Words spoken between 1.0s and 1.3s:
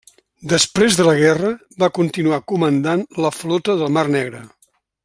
la